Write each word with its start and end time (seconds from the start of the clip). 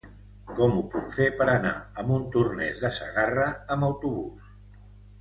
Com 0.59 0.71
ho 0.79 0.85
puc 0.93 1.13
fer 1.17 1.27
per 1.41 1.47
anar 1.57 1.75
a 1.75 2.07
Montornès 2.09 2.83
de 2.87 2.93
Segarra 2.99 3.49
amb 3.79 3.91
autobús? 3.93 4.53